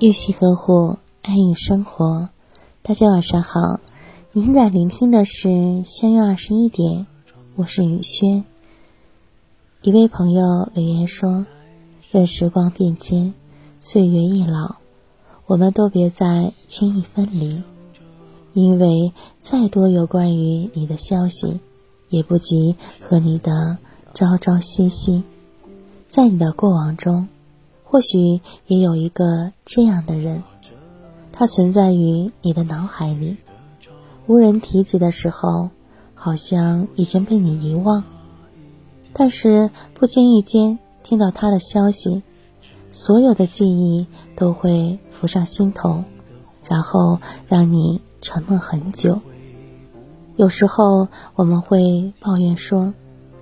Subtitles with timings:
[0.00, 2.30] 用心呵护，爱与生活。
[2.80, 3.80] 大家晚上好，
[4.32, 7.06] 您在聆听的是相约二十一点，
[7.54, 8.46] 我是雨轩。
[9.82, 11.44] 一位朋友留言说
[12.10, 13.34] ：“任时光变迁，
[13.78, 14.76] 岁月易老，
[15.44, 17.62] 我们都别再轻易分离，
[18.54, 19.12] 因为
[19.42, 21.60] 再多有关于你的消息，
[22.08, 23.76] 也不及和你的
[24.14, 25.24] 朝朝夕夕。
[26.08, 27.28] 在你的过往中。”
[27.90, 30.44] 或许也有一个这样的人，
[31.32, 33.36] 他存在于你的脑海里，
[34.28, 35.70] 无人提及的时候，
[36.14, 38.04] 好像已经被你遗忘。
[39.12, 42.22] 但是不经意间听到他的消息，
[42.92, 46.04] 所有的记忆都会浮上心头，
[46.68, 49.18] 然后让你沉默很久。
[50.36, 52.94] 有时候我们会抱怨说，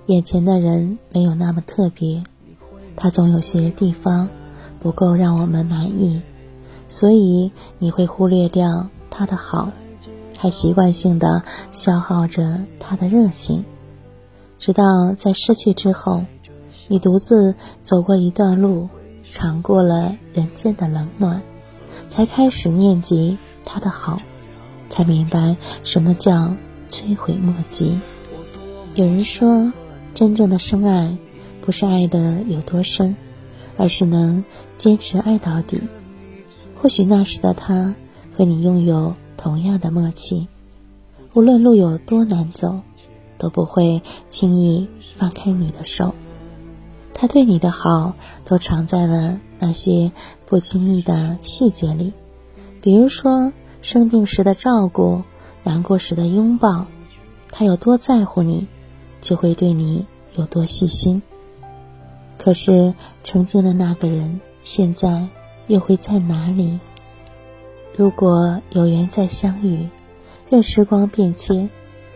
[0.07, 2.23] 眼前的人没有那么特别，
[2.95, 4.27] 他总有些地方。
[4.79, 6.21] 不够让我们满意，
[6.87, 9.71] 所以你会忽略掉他的好，
[10.37, 13.65] 还习惯性的消耗着他的热情，
[14.57, 16.23] 直到在失去之后，
[16.87, 18.89] 你独自走过一段路，
[19.29, 21.41] 尝过了人间的冷暖，
[22.07, 24.17] 才开始念及他的好，
[24.89, 26.55] 才明白什么叫
[26.89, 27.99] 摧毁莫及。
[28.95, 29.71] 有人说，
[30.13, 31.17] 真正的深爱，
[31.61, 33.15] 不是爱的有多深。
[33.79, 34.43] 而是能
[34.77, 35.81] 坚持爱到底。
[36.75, 37.95] 或许那时的他
[38.37, 40.47] 和你拥有同样的默契，
[41.33, 42.81] 无论路有多难走，
[43.37, 46.13] 都不会轻易放开你的手。
[47.13, 48.13] 他对你的好
[48.45, 50.11] 都藏在了那些
[50.45, 52.13] 不经意的细节里，
[52.81, 55.23] 比如说生病时的照顾，
[55.63, 56.85] 难过时的拥抱。
[57.51, 58.67] 他有多在乎你，
[59.21, 61.21] 就会对你有多细心。
[62.41, 65.27] 可是，曾经的那个人，现在
[65.67, 66.79] 又会在哪里？
[67.97, 69.89] 如果有缘再相遇，
[70.49, 71.69] 任时光变迁，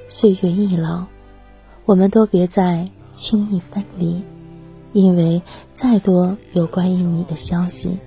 [0.08, 1.08] 岁月易老，
[1.86, 4.24] 我们都别再轻易分离，
[4.94, 5.42] 因为
[5.74, 8.00] 再多有关于你的消息，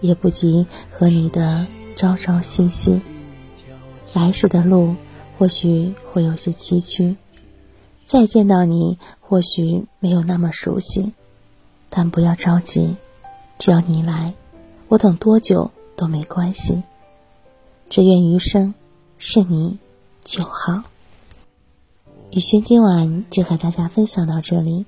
[0.00, 3.00] 也不及和你的朝朝夕夕。
[4.14, 4.94] 来时的路
[5.36, 7.16] 或许会有些崎岖，
[8.06, 11.12] 再见到你，或许没有那么熟悉。
[11.90, 12.96] 但不要着急，
[13.58, 14.34] 只要你来，
[14.88, 16.82] 我等多久都没关系。
[17.88, 18.74] 只愿余生
[19.16, 19.78] 是你
[20.22, 20.82] 就好。
[22.30, 24.84] 雨轩今晚就和大家分享到这里。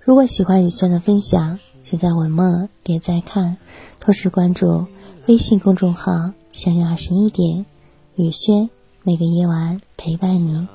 [0.00, 3.56] 如果喜欢雨轩的分享，请在文末点再看，
[3.98, 4.86] 同时关注
[5.26, 6.12] 微信公众号
[6.52, 7.66] “相约二十一点”，
[8.14, 8.70] 雨轩
[9.02, 10.68] 每个夜晚陪伴你。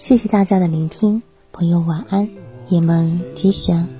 [0.00, 2.28] 谢谢大家的聆听，朋友晚安，
[2.68, 3.99] 夜梦吉祥。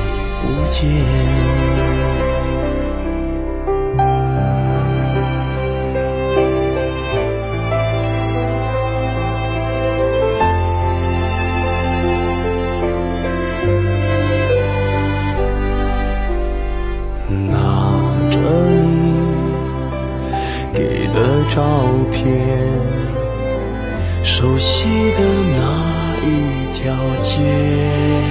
[0.41, 0.81] 不见，
[17.49, 17.55] 拿
[18.29, 18.37] 着
[18.81, 19.15] 你
[20.73, 21.17] 给的
[21.49, 21.61] 照
[22.11, 22.27] 片，
[24.23, 25.19] 熟悉的
[25.55, 25.61] 那
[26.25, 28.30] 一条街。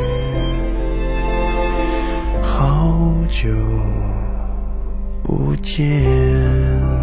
[2.61, 2.95] 好
[3.27, 3.49] 久
[5.23, 7.00] 不见。